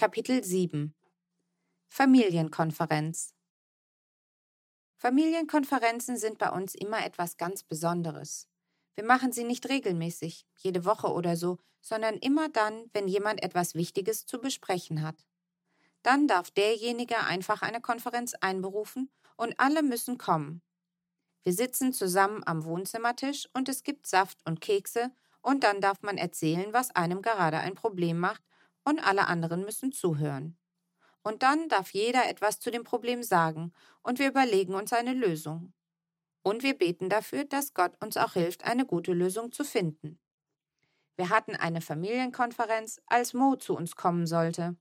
Kapitel 0.00 0.42
7 0.42 0.94
Familienkonferenz 1.86 3.34
Familienkonferenzen 4.96 6.16
sind 6.16 6.38
bei 6.38 6.48
uns 6.48 6.74
immer 6.74 7.04
etwas 7.04 7.36
ganz 7.36 7.64
Besonderes. 7.64 8.48
Wir 8.94 9.04
machen 9.04 9.30
sie 9.30 9.44
nicht 9.44 9.68
regelmäßig, 9.68 10.46
jede 10.56 10.86
Woche 10.86 11.08
oder 11.08 11.36
so, 11.36 11.58
sondern 11.82 12.14
immer 12.14 12.48
dann, 12.48 12.86
wenn 12.94 13.08
jemand 13.08 13.42
etwas 13.42 13.74
Wichtiges 13.74 14.24
zu 14.24 14.40
besprechen 14.40 15.02
hat. 15.02 15.26
Dann 16.02 16.26
darf 16.26 16.50
derjenige 16.50 17.18
einfach 17.18 17.60
eine 17.60 17.82
Konferenz 17.82 18.32
einberufen 18.40 19.10
und 19.36 19.60
alle 19.60 19.82
müssen 19.82 20.16
kommen. 20.16 20.62
Wir 21.42 21.52
sitzen 21.52 21.92
zusammen 21.92 22.42
am 22.46 22.64
Wohnzimmertisch 22.64 23.50
und 23.52 23.68
es 23.68 23.82
gibt 23.82 24.06
Saft 24.06 24.38
und 24.46 24.62
Kekse 24.62 25.10
und 25.42 25.62
dann 25.62 25.82
darf 25.82 26.00
man 26.00 26.16
erzählen, 26.16 26.72
was 26.72 26.90
einem 26.96 27.20
gerade 27.20 27.58
ein 27.58 27.74
Problem 27.74 28.18
macht 28.18 28.42
und 28.84 29.00
alle 29.00 29.26
anderen 29.26 29.64
müssen 29.64 29.92
zuhören. 29.92 30.56
Und 31.22 31.42
dann 31.42 31.68
darf 31.68 31.92
jeder 31.92 32.28
etwas 32.28 32.60
zu 32.60 32.70
dem 32.70 32.84
Problem 32.84 33.22
sagen 33.22 33.72
und 34.02 34.18
wir 34.18 34.28
überlegen 34.28 34.74
uns 34.74 34.92
eine 34.92 35.12
Lösung. 35.12 35.72
Und 36.42 36.62
wir 36.62 36.76
beten 36.76 37.10
dafür, 37.10 37.44
dass 37.44 37.74
Gott 37.74 37.92
uns 38.02 38.16
auch 38.16 38.32
hilft, 38.32 38.64
eine 38.64 38.86
gute 38.86 39.12
Lösung 39.12 39.52
zu 39.52 39.64
finden. 39.64 40.18
Wir 41.16 41.28
hatten 41.28 41.54
eine 41.54 41.82
Familienkonferenz, 41.82 43.02
als 43.06 43.34
Mo 43.34 43.56
zu 43.56 43.76
uns 43.76 43.94
kommen 43.94 44.26
sollte. 44.26 44.76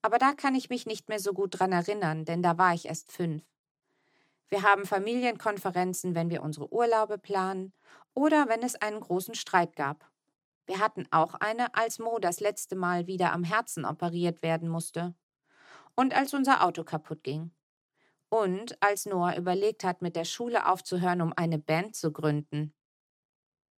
Aber 0.00 0.18
da 0.18 0.32
kann 0.32 0.54
ich 0.54 0.70
mich 0.70 0.86
nicht 0.86 1.10
mehr 1.10 1.18
so 1.18 1.34
gut 1.34 1.58
dran 1.58 1.72
erinnern, 1.72 2.24
denn 2.24 2.42
da 2.42 2.56
war 2.56 2.72
ich 2.72 2.86
erst 2.86 3.12
fünf. 3.12 3.42
Wir 4.48 4.62
haben 4.62 4.86
Familienkonferenzen, 4.86 6.14
wenn 6.14 6.30
wir 6.30 6.42
unsere 6.42 6.72
Urlaube 6.72 7.18
planen 7.18 7.72
oder 8.14 8.48
wenn 8.48 8.62
es 8.62 8.76
einen 8.76 9.00
großen 9.00 9.34
Streit 9.34 9.76
gab. 9.76 10.10
Wir 10.66 10.78
hatten 10.78 11.06
auch 11.10 11.34
eine, 11.34 11.74
als 11.74 11.98
Mo 11.98 12.18
das 12.18 12.40
letzte 12.40 12.76
Mal 12.76 13.06
wieder 13.06 13.32
am 13.32 13.44
Herzen 13.44 13.84
operiert 13.84 14.42
werden 14.42 14.68
musste. 14.68 15.14
Und 15.94 16.14
als 16.14 16.34
unser 16.34 16.64
Auto 16.64 16.84
kaputt 16.84 17.22
ging. 17.22 17.52
Und 18.28 18.82
als 18.82 19.06
Noah 19.06 19.36
überlegt 19.36 19.84
hat, 19.84 20.02
mit 20.02 20.16
der 20.16 20.24
Schule 20.24 20.66
aufzuhören, 20.66 21.20
um 21.20 21.32
eine 21.36 21.58
Band 21.58 21.94
zu 21.94 22.12
gründen. 22.12 22.74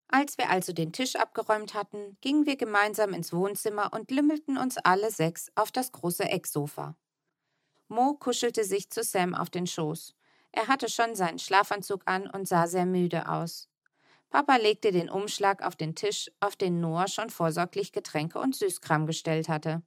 Als 0.09 0.39
wir 0.39 0.51
also 0.51 0.73
den 0.73 0.93
Tisch 0.93 1.17
abgeräumt 1.17 1.75
hatten, 1.75 2.17
gingen 2.21 2.47
wir 2.47 2.57
gemeinsam 2.57 3.15
ins 3.15 3.33
Wohnzimmer 3.33 3.93
und 3.93 4.11
lümmelten 4.11 4.59
uns 4.59 4.77
alle 4.79 5.11
sechs 5.11 5.51
auf 5.57 5.73
das 5.73 5.91
große 5.91 6.25
Ecksofa. 6.25 6.97
Mo 7.89 8.15
kuschelte 8.15 8.65
sich 8.65 8.91
zu 8.91 9.03
Sam 9.03 9.35
auf 9.35 9.51
den 9.51 9.67
Schoß. 9.67 10.15
Er 10.53 10.69
hatte 10.69 10.89
schon 10.89 11.17
seinen 11.17 11.39
Schlafanzug 11.39 12.03
an 12.07 12.31
und 12.31 12.47
sah 12.47 12.69
sehr 12.69 12.87
müde 12.87 13.29
aus. 13.29 13.69
Papa 14.35 14.57
legte 14.57 14.91
den 14.91 15.09
Umschlag 15.11 15.63
auf 15.63 15.77
den 15.77 15.95
Tisch, 15.95 16.29
auf 16.41 16.57
den 16.57 16.81
Noah 16.81 17.07
schon 17.07 17.31
vorsorglich 17.31 17.93
Getränke 17.93 18.41
und 18.41 18.57
Süßkram 18.57 19.07
gestellt 19.07 19.49
hatte. 19.49 19.85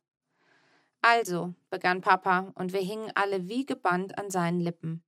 Also, 1.01 1.53
begann 1.69 1.99
Papa, 1.99 2.53
und 2.55 2.71
wir 2.71 2.79
hingen 2.79 3.11
alle 3.13 3.49
wie 3.49 3.65
gebannt 3.65 4.17
an 4.17 4.31
seinen 4.31 4.61
Lippen. 4.61 5.03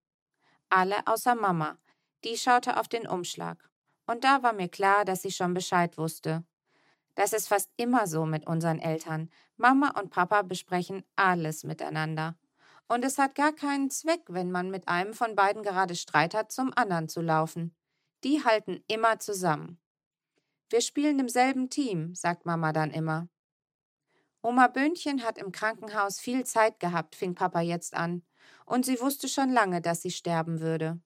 Alle 0.67 1.07
außer 1.07 1.35
Mama, 1.35 1.77
die 2.25 2.35
schaute 2.35 2.75
auf 2.75 2.89
den 2.89 3.07
Umschlag. 3.07 3.69
Und 4.05 4.25
da 4.25 4.43
war 4.43 4.51
mir 4.51 4.67
klar, 4.67 5.05
dass 5.05 5.21
sie 5.21 5.31
schon 5.31 5.53
Bescheid 5.53 5.97
wusste. 5.97 6.43
Das 7.15 7.31
ist 7.31 7.47
fast 7.47 7.69
immer 7.77 8.07
so 8.07 8.25
mit 8.25 8.45
unseren 8.45 8.79
Eltern. 8.79 9.29
Mama 9.55 9.97
und 9.97 10.09
Papa 10.09 10.41
besprechen 10.41 11.05
alles 11.15 11.63
miteinander. 11.63 12.35
Und 12.89 13.05
es 13.05 13.17
hat 13.17 13.35
gar 13.35 13.53
keinen 13.53 13.89
Zweck, 13.89 14.23
wenn 14.27 14.51
man 14.51 14.69
mit 14.69 14.89
einem 14.89 15.13
von 15.13 15.37
beiden 15.37 15.63
gerade 15.63 15.95
Streit 15.95 16.33
hat, 16.33 16.51
zum 16.51 16.73
anderen 16.75 17.07
zu 17.07 17.21
laufen. 17.21 17.73
Die 18.23 18.43
halten 18.43 18.83
immer 18.87 19.19
zusammen. 19.19 19.79
Wir 20.69 20.81
spielen 20.81 21.19
im 21.19 21.29
selben 21.29 21.69
Team, 21.69 22.13
sagt 22.13 22.45
Mama 22.45 22.73
dann 22.73 22.91
immer. 22.91 23.29
Oma 24.41 24.67
Böhnchen 24.67 25.23
hat 25.23 25.37
im 25.37 25.51
Krankenhaus 25.51 26.19
viel 26.19 26.45
Zeit 26.45 26.79
gehabt, 26.79 27.15
fing 27.15 27.35
Papa 27.35 27.61
jetzt 27.61 27.93
an, 27.93 28.23
und 28.65 28.85
sie 28.85 28.99
wusste 29.01 29.27
schon 29.27 29.49
lange, 29.49 29.81
dass 29.81 30.01
sie 30.01 30.11
sterben 30.11 30.59
würde. 30.59 31.01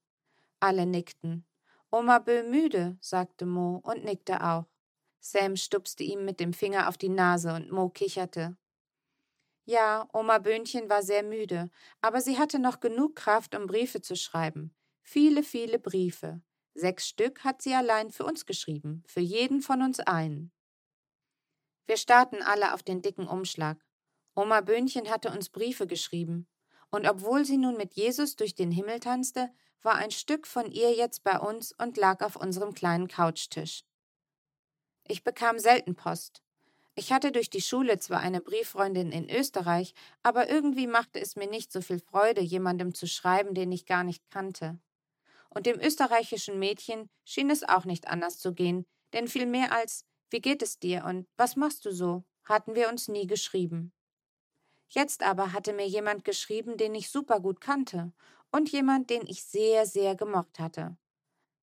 Alle 0.60 0.86
nickten. 0.86 1.46
Oma 1.92 2.20
Bö 2.20 2.44
müde, 2.44 2.98
sagte 3.00 3.46
Mo 3.46 3.80
und 3.84 4.04
nickte 4.04 4.44
auch. 4.44 4.66
Sam 5.20 5.56
stupste 5.56 6.04
ihm 6.04 6.26
mit 6.26 6.40
dem 6.40 6.54
Finger 6.54 6.90
auf 6.90 6.98
die 6.98 7.10
Nase 7.10 7.54
und 7.54 7.72
Mo 7.72 7.90
kicherte. 7.90 8.58
Ja, 9.66 10.10
Oma 10.12 10.40
Böhnchen 10.40 10.90
war 10.90 11.02
sehr 11.04 11.24
müde, 11.24 11.70
aber 12.02 12.22
sie 12.22 12.38
hatte 12.38 12.60
noch 12.60 12.82
genug 12.82 13.16
Kraft, 13.16 13.56
um 13.56 13.66
Briefe 13.68 14.02
zu 14.02 14.16
schreiben. 14.16 14.76
Viele, 15.02 15.44
viele 15.44 15.80
Briefe. 15.80 16.42
Sechs 16.76 17.08
Stück 17.08 17.44
hat 17.44 17.62
sie 17.62 17.76
allein 17.76 18.10
für 18.10 18.26
uns 18.26 18.46
geschrieben, 18.48 19.04
für 19.06 19.20
jeden 19.20 19.62
von 19.62 19.84
uns 19.84 20.00
einen. 20.00 20.52
Wir 21.86 21.98
starrten 21.98 22.42
alle 22.42 22.74
auf 22.74 22.82
den 22.82 23.02
dicken 23.02 23.28
Umschlag. 23.28 23.78
Oma 24.36 24.62
Böhnchen 24.62 25.10
hatte 25.10 25.30
uns 25.30 25.50
Briefe 25.50 25.86
geschrieben. 25.86 26.48
Und 26.90 27.08
obwohl 27.08 27.46
sie 27.46 27.58
nun 27.58 27.78
mit 27.78 27.94
Jesus 27.94 28.36
durch 28.36 28.56
den 28.56 28.72
Himmel 28.72 29.00
tanzte, 29.00 29.52
war 29.84 29.96
ein 29.96 30.12
Stück 30.12 30.48
von 30.48 30.72
ihr 30.72 30.94
jetzt 30.94 31.24
bei 31.24 31.38
uns 31.40 31.74
und 31.74 31.98
lag 31.98 32.22
auf 32.26 32.36
unserem 32.36 32.74
kleinen 32.74 33.08
Couchtisch. 33.08 33.84
Ich 35.08 35.24
bekam 35.24 35.60
selten 35.60 35.96
Post. 35.96 36.42
Ich 36.96 37.12
hatte 37.12 37.32
durch 37.32 37.50
die 37.50 37.62
Schule 37.62 38.00
zwar 38.00 38.20
eine 38.20 38.42
Brieffreundin 38.42 39.12
in 39.12 39.30
Österreich, 39.30 39.94
aber 40.24 40.50
irgendwie 40.50 40.88
machte 40.88 41.20
es 41.20 41.36
mir 41.36 41.48
nicht 41.48 41.72
so 41.72 41.82
viel 41.82 42.00
Freude, 42.00 42.42
jemandem 42.42 42.94
zu 42.94 43.08
schreiben, 43.08 43.54
den 43.54 43.72
ich 43.72 43.86
gar 43.86 44.04
nicht 44.04 44.30
kannte 44.32 44.80
und 45.54 45.66
dem 45.66 45.80
österreichischen 45.80 46.60
Mädchen 46.60 47.10
schien 47.26 47.50
es 47.50 47.64
auch 47.64 47.86
nicht 47.86 48.08
anders 48.08 48.40
zu 48.40 48.54
gehen, 48.54 48.86
denn 49.14 49.28
viel 49.28 49.46
mehr 49.46 49.72
als 49.72 50.06
Wie 50.30 50.42
geht 50.42 50.62
es 50.62 50.80
dir 50.80 51.06
und 51.06 51.28
Was 51.38 51.56
machst 51.56 51.86
du 51.86 51.92
so? 51.92 52.24
hatten 52.44 52.76
wir 52.76 52.90
uns 52.90 53.08
nie 53.08 53.28
geschrieben. 53.28 53.94
Jetzt 54.90 55.24
aber 55.24 55.54
hatte 55.54 55.74
mir 55.74 55.88
jemand 55.88 56.24
geschrieben, 56.26 56.78
den 56.78 56.94
ich 56.94 57.10
supergut 57.10 57.62
kannte 57.62 58.12
und 58.52 58.72
jemand, 58.72 59.10
den 59.10 59.26
ich 59.26 59.44
sehr, 59.44 59.86
sehr 59.86 60.16
gemocht 60.16 60.60
hatte. 60.60 60.98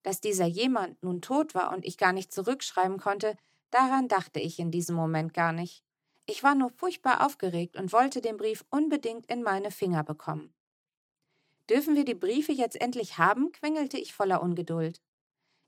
Dass 0.03 0.19
dieser 0.19 0.47
jemand 0.47 1.01
nun 1.03 1.21
tot 1.21 1.53
war 1.53 1.71
und 1.71 1.85
ich 1.85 1.97
gar 1.97 2.13
nicht 2.13 2.33
zurückschreiben 2.33 2.97
konnte, 2.97 3.37
daran 3.69 4.07
dachte 4.07 4.39
ich 4.39 4.59
in 4.59 4.71
diesem 4.71 4.95
Moment 4.95 5.33
gar 5.33 5.53
nicht. 5.53 5.83
Ich 6.25 6.43
war 6.43 6.55
nur 6.55 6.71
furchtbar 6.71 7.25
aufgeregt 7.25 7.77
und 7.77 7.93
wollte 7.93 8.21
den 8.21 8.37
Brief 8.37 8.65
unbedingt 8.69 9.25
in 9.27 9.43
meine 9.43 9.71
Finger 9.71 10.03
bekommen. 10.03 10.53
Dürfen 11.69 11.95
wir 11.95 12.05
die 12.05 12.15
Briefe 12.15 12.51
jetzt 12.51 12.79
endlich 12.79 13.17
haben? 13.17 13.51
quengelte 13.51 13.97
ich 13.97 14.13
voller 14.13 14.41
Ungeduld. 14.41 15.01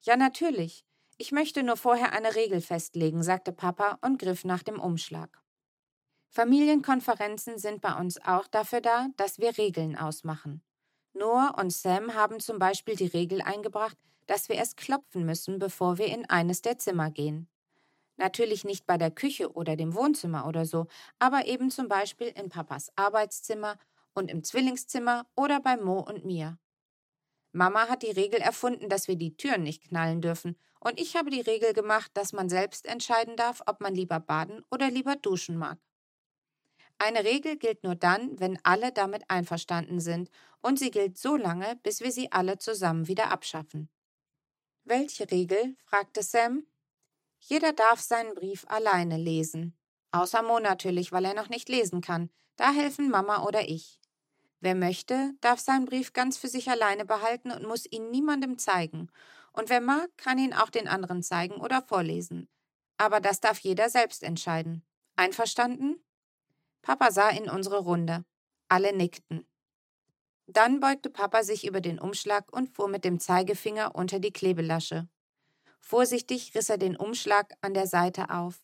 Ja, 0.02 0.18
natürlich. 0.18 0.86
Ich 1.18 1.32
möchte 1.32 1.64
nur 1.64 1.78
vorher 1.78 2.12
eine 2.14 2.36
Regel 2.36 2.60
festlegen, 2.62 3.24
sagte 3.24 3.54
Papa 3.54 4.00
und 4.02 4.20
griff 4.20 4.44
nach 4.44 4.64
dem 4.64 4.80
Umschlag. 4.80 5.42
Familienkonferenzen 6.30 7.60
sind 7.60 7.82
bei 7.82 7.94
uns 7.94 8.20
auch 8.20 8.48
dafür 8.48 8.82
da, 8.82 9.08
dass 9.18 9.38
wir 9.38 9.58
Regeln 9.58 9.96
ausmachen. 9.96 10.64
Noah 11.14 11.54
und 11.60 11.72
Sam 11.72 12.16
haben 12.16 12.40
zum 12.40 12.58
Beispiel 12.58 12.96
die 12.96 13.06
Regel 13.06 13.42
eingebracht, 13.42 13.98
dass 14.26 14.50
wir 14.50 14.56
erst 14.56 14.78
klopfen 14.78 15.26
müssen, 15.26 15.60
bevor 15.60 16.00
wir 16.00 16.08
in 16.08 16.28
eines 16.28 16.64
der 16.64 16.80
Zimmer 16.80 17.12
gehen. 17.12 17.48
Natürlich 18.18 18.64
nicht 18.64 18.86
bei 18.88 18.98
der 18.98 19.12
Küche 19.12 19.54
oder 19.54 19.76
dem 19.76 19.94
Wohnzimmer 19.96 20.48
oder 20.48 20.66
so, 20.66 20.88
aber 21.20 21.46
eben 21.46 21.70
zum 21.70 21.88
Beispiel 21.88 22.28
in 22.28 22.50
Papas 22.50 22.92
Arbeitszimmer 22.96 23.78
und 24.14 24.30
im 24.30 24.44
Zwillingszimmer 24.44 25.26
oder 25.36 25.60
bei 25.60 25.78
Mo 25.78 26.00
und 26.00 26.26
mir. 26.26 26.58
Mama 27.52 27.88
hat 27.88 28.02
die 28.02 28.12
Regel 28.12 28.40
erfunden, 28.40 28.90
dass 28.90 29.08
wir 29.08 29.16
die 29.16 29.38
Türen 29.38 29.64
nicht 29.64 29.84
knallen 29.84 30.22
dürfen, 30.22 30.58
und 30.80 31.00
ich 31.00 31.16
habe 31.16 31.30
die 31.30 31.42
Regel 31.42 31.74
gemacht, 31.74 32.12
dass 32.16 32.34
man 32.34 32.50
selbst 32.50 32.86
entscheiden 32.88 33.38
darf, 33.38 33.62
ob 33.68 33.80
man 33.80 33.96
lieber 33.96 34.20
baden 34.20 34.66
oder 34.70 34.90
lieber 34.90 35.16
duschen 35.16 35.56
mag. 35.56 35.78
Eine 36.98 37.24
Regel 37.24 37.58
gilt 37.58 37.84
nur 37.84 37.96
dann, 37.96 38.40
wenn 38.40 38.60
alle 38.64 38.92
damit 38.92 39.24
einverstanden 39.30 40.00
sind, 40.00 40.30
und 40.62 40.80
sie 40.80 40.92
gilt 40.92 41.18
so 41.18 41.36
lange, 41.36 41.78
bis 41.84 42.02
wir 42.02 42.12
sie 42.12 42.32
alle 42.32 42.58
zusammen 42.58 43.08
wieder 43.08 43.32
abschaffen. 43.32 43.90
Welche 44.84 45.30
Regel? 45.32 45.78
fragte 45.86 46.24
Sam. 46.24 46.66
Jeder 47.40 47.74
darf 47.74 48.02
seinen 48.02 48.34
Brief 48.36 48.66
alleine 48.68 49.18
lesen. 49.18 49.78
Außer 50.12 50.42
Mo 50.44 50.60
natürlich, 50.60 51.12
weil 51.12 51.26
er 51.26 51.34
noch 51.34 51.50
nicht 51.50 51.70
lesen 51.70 52.02
kann. 52.02 52.30
Da 52.56 52.72
helfen 52.72 53.10
Mama 53.10 53.44
oder 53.44 53.68
ich. 53.68 54.00
Wer 54.64 54.76
möchte, 54.76 55.34
darf 55.42 55.60
seinen 55.60 55.84
Brief 55.84 56.14
ganz 56.14 56.38
für 56.38 56.48
sich 56.48 56.70
alleine 56.70 57.04
behalten 57.04 57.52
und 57.52 57.68
muss 57.68 57.86
ihn 57.86 58.12
niemandem 58.12 58.58
zeigen. 58.58 59.10
Und 59.52 59.70
wer 59.70 59.82
mag, 59.82 60.10
kann 60.16 60.38
ihn 60.38 60.54
auch 60.54 60.70
den 60.70 60.88
anderen 60.88 61.22
zeigen 61.22 61.56
oder 61.56 61.82
vorlesen. 61.82 62.48
Aber 62.98 63.20
das 63.20 63.42
darf 63.42 63.60
jeder 63.60 63.90
selbst 63.90 64.24
entscheiden. 64.24 64.82
Einverstanden? 65.18 66.02
Papa 66.82 67.12
sah 67.12 67.28
in 67.32 67.50
unsere 67.50 67.80
Runde. 67.80 68.24
Alle 68.70 68.96
nickten. 68.96 69.46
Dann 70.48 70.80
beugte 70.80 71.10
Papa 71.10 71.44
sich 71.44 71.68
über 71.68 71.82
den 71.82 72.00
Umschlag 72.00 72.50
und 72.56 72.70
fuhr 72.70 72.88
mit 72.88 73.04
dem 73.04 73.20
Zeigefinger 73.20 73.96
unter 73.96 74.20
die 74.20 74.32
Klebelasche. 74.32 75.10
Vorsichtig 75.82 76.56
riss 76.56 76.70
er 76.70 76.78
den 76.78 76.96
Umschlag 76.96 77.54
an 77.60 77.74
der 77.74 77.88
Seite 77.88 78.30
auf. 78.30 78.64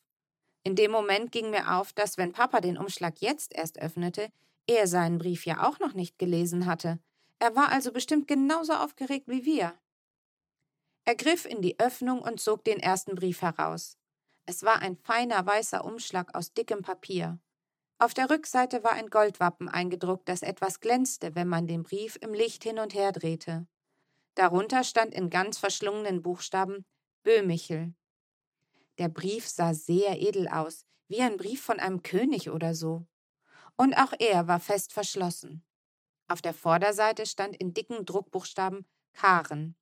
In 0.63 0.78
dem 0.78 0.92
Moment 0.92 1.34
ging 1.34 1.50
mir 1.50 1.75
auf, 1.75 1.92
dass 1.92 2.18
wenn 2.18 2.31
Papa 2.31 2.62
den 2.62 2.78
Umschlag 2.78 3.19
jetzt 3.19 3.54
erst 3.54 3.80
öffnete, 3.80 4.30
er 4.75 4.88
seinen 4.88 5.18
Brief 5.18 5.45
ja 5.45 5.68
auch 5.68 5.80
noch 5.80 5.94
nicht 5.94 6.19
gelesen 6.19 6.66
hatte. 6.66 7.00
Er 7.39 7.56
war 7.56 7.71
also 7.71 7.92
bestimmt 7.92 8.27
genauso 8.27 8.74
aufgeregt 8.74 9.27
wie 9.27 9.45
wir. 9.45 9.74
Er 11.06 11.16
griff 11.16 11.45
in 11.45 11.62
die 11.62 11.80
Öffnung 11.80 12.21
und 12.21 12.39
zog 12.39 12.63
den 12.63 12.80
ersten 12.80 13.16
Brief 13.16 13.42
heraus. 13.42 13.98
Es 14.45 14.63
war 14.63 14.81
ein 14.81 14.95
feiner 14.95 15.45
weißer 15.45 15.83
Umschlag 15.83 16.36
aus 16.36 16.54
dickem 16.54 16.81
Papier. 16.81 17.39
Auf 17.98 18.13
der 18.13 18.30
Rückseite 18.30 18.83
war 18.83 18.94
ein 18.94 19.10
Goldwappen 19.10 19.69
eingedruckt, 19.69 20.30
das 20.30 20.42
etwas 20.42 20.80
glänzte, 20.80 21.36
wenn 21.36 21.48
man 21.48 21.68
den 21.68 21.83
Brief 21.83 22.18
im 22.22 22.33
Licht 22.33 22.63
hin 22.63 22.80
und 22.80 22.94
her 22.94 23.12
drehte. 23.12 23.68
Darunter 24.36 24.83
stand 24.83 25.13
in 25.13 25.30
ganz 25.30 25.57
verschlungenen 25.57 26.22
Buchstaben 26.22 26.86
Böhmichel. 27.24 27.94
Der 29.00 29.10
Brief 29.10 29.48
sah 29.48 29.74
sehr 29.74 30.22
edel 30.22 30.48
aus, 30.48 30.86
wie 31.07 31.22
ein 31.22 31.38
Brief 31.38 31.62
von 31.62 31.80
einem 31.80 32.04
König 32.04 32.50
oder 32.50 32.75
so. 32.75 33.07
Und 33.79 33.93
auch 33.93 34.11
er 34.19 34.49
war 34.49 34.59
fest 34.59 34.91
verschlossen. 34.91 35.63
Auf 36.27 36.41
der 36.41 36.53
Vorderseite 36.53 37.25
stand 37.25 37.55
in 37.55 37.73
dicken 37.73 38.05
Druckbuchstaben 38.05 38.85
Karen. 39.13 39.77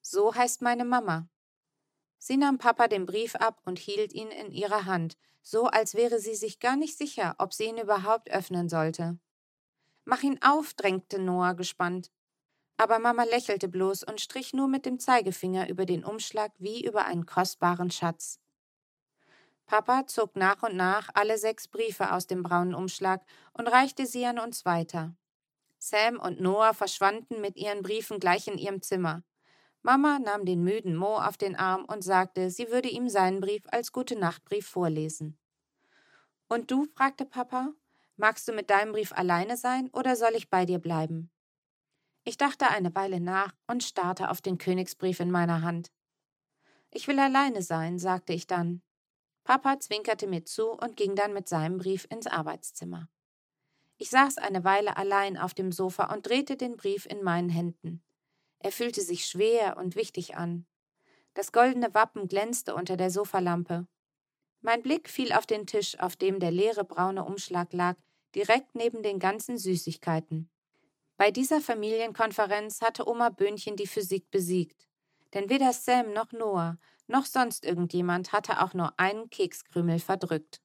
So 0.00 0.32
heißt 0.32 0.62
meine 0.62 0.84
Mama. 0.84 1.28
Sie 2.18 2.36
nahm 2.36 2.58
Papa 2.58 2.86
den 2.86 3.06
Brief 3.06 3.34
ab 3.34 3.62
und 3.64 3.80
hielt 3.80 4.12
ihn 4.12 4.28
in 4.28 4.52
ihrer 4.52 4.84
Hand, 4.84 5.18
so 5.42 5.66
als 5.66 5.94
wäre 5.94 6.20
sie 6.20 6.36
sich 6.36 6.60
gar 6.60 6.76
nicht 6.76 6.96
sicher, 6.96 7.34
ob 7.38 7.52
sie 7.52 7.64
ihn 7.64 7.78
überhaupt 7.78 8.30
öffnen 8.30 8.68
sollte. 8.68 9.18
Mach 10.04 10.22
ihn 10.22 10.40
auf, 10.40 10.74
drängte 10.74 11.18
Noah 11.18 11.54
gespannt. 11.54 12.12
Aber 12.76 13.00
Mama 13.00 13.24
lächelte 13.24 13.66
bloß 13.66 14.04
und 14.04 14.20
strich 14.20 14.52
nur 14.52 14.68
mit 14.68 14.86
dem 14.86 15.00
Zeigefinger 15.00 15.68
über 15.68 15.84
den 15.84 16.04
Umschlag 16.04 16.52
wie 16.58 16.84
über 16.84 17.06
einen 17.06 17.26
kostbaren 17.26 17.90
Schatz. 17.90 18.38
Papa 19.70 20.04
zog 20.08 20.34
nach 20.34 20.64
und 20.64 20.74
nach 20.74 21.10
alle 21.14 21.38
sechs 21.38 21.68
Briefe 21.68 22.12
aus 22.12 22.26
dem 22.26 22.42
braunen 22.42 22.74
Umschlag 22.74 23.24
und 23.52 23.68
reichte 23.68 24.04
sie 24.04 24.26
an 24.26 24.40
uns 24.40 24.64
weiter. 24.64 25.14
Sam 25.78 26.18
und 26.18 26.40
Noah 26.40 26.74
verschwanden 26.74 27.40
mit 27.40 27.56
ihren 27.56 27.82
Briefen 27.82 28.18
gleich 28.18 28.48
in 28.48 28.58
ihrem 28.58 28.82
Zimmer. 28.82 29.22
Mama 29.82 30.18
nahm 30.18 30.44
den 30.44 30.64
müden 30.64 30.96
Mo 30.96 31.18
auf 31.18 31.36
den 31.36 31.54
Arm 31.54 31.84
und 31.84 32.02
sagte, 32.02 32.50
sie 32.50 32.68
würde 32.72 32.88
ihm 32.88 33.08
seinen 33.08 33.40
Brief 33.40 33.62
als 33.70 33.92
Gute-Nacht-Brief 33.92 34.66
vorlesen. 34.66 35.38
Und 36.48 36.72
du? 36.72 36.86
fragte 36.96 37.24
Papa. 37.24 37.72
Magst 38.16 38.48
du 38.48 38.52
mit 38.52 38.70
deinem 38.70 38.90
Brief 38.90 39.12
alleine 39.12 39.56
sein 39.56 39.88
oder 39.92 40.16
soll 40.16 40.34
ich 40.34 40.50
bei 40.50 40.66
dir 40.66 40.80
bleiben? 40.80 41.30
Ich 42.24 42.36
dachte 42.36 42.70
eine 42.70 42.92
Weile 42.96 43.20
nach 43.20 43.54
und 43.68 43.84
starrte 43.84 44.30
auf 44.30 44.40
den 44.40 44.58
Königsbrief 44.58 45.20
in 45.20 45.30
meiner 45.30 45.62
Hand. 45.62 45.92
Ich 46.90 47.06
will 47.06 47.20
alleine 47.20 47.62
sein, 47.62 48.00
sagte 48.00 48.32
ich 48.32 48.48
dann. 48.48 48.82
Papa 49.44 49.80
zwinkerte 49.80 50.26
mir 50.26 50.44
zu 50.44 50.70
und 50.70 50.96
ging 50.96 51.14
dann 51.14 51.32
mit 51.32 51.48
seinem 51.48 51.78
Brief 51.78 52.06
ins 52.10 52.26
Arbeitszimmer. 52.26 53.08
Ich 53.96 54.10
saß 54.10 54.38
eine 54.38 54.64
Weile 54.64 54.96
allein 54.96 55.36
auf 55.36 55.54
dem 55.54 55.72
Sofa 55.72 56.12
und 56.12 56.26
drehte 56.26 56.56
den 56.56 56.76
Brief 56.76 57.06
in 57.06 57.22
meinen 57.22 57.50
Händen. 57.50 58.02
Er 58.58 58.72
fühlte 58.72 59.00
sich 59.00 59.26
schwer 59.26 59.76
und 59.76 59.96
wichtig 59.96 60.36
an. 60.36 60.66
Das 61.34 61.52
goldene 61.52 61.94
Wappen 61.94 62.28
glänzte 62.28 62.74
unter 62.74 62.96
der 62.96 63.10
Sofalampe. 63.10 63.86
Mein 64.62 64.82
Blick 64.82 65.08
fiel 65.08 65.32
auf 65.32 65.46
den 65.46 65.66
Tisch, 65.66 65.98
auf 65.98 66.16
dem 66.16 66.40
der 66.40 66.50
leere 66.50 66.84
braune 66.84 67.24
Umschlag 67.24 67.72
lag, 67.72 67.96
direkt 68.34 68.74
neben 68.74 69.02
den 69.02 69.18
ganzen 69.18 69.56
Süßigkeiten. 69.56 70.50
Bei 71.16 71.30
dieser 71.30 71.60
Familienkonferenz 71.60 72.80
hatte 72.80 73.06
Oma 73.06 73.30
Böhnchen 73.30 73.76
die 73.76 73.86
Physik 73.86 74.30
besiegt. 74.30 74.86
Denn 75.34 75.48
weder 75.48 75.72
Sam 75.72 76.12
noch 76.12 76.32
Noah 76.32 76.78
noch 77.10 77.26
sonst 77.26 77.64
irgendjemand 77.64 78.32
hatte 78.32 78.62
auch 78.62 78.74
nur 78.74 78.98
einen 78.98 79.30
Kekskrümel 79.30 79.98
verdrückt. 80.00 80.60